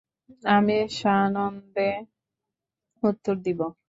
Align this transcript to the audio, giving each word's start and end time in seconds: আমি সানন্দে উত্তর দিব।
আমি 0.49 0.77
সানন্দে 0.91 1.89
উত্তর 3.03 3.35
দিব। 3.45 3.59